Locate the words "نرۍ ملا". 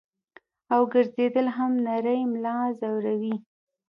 1.85-2.57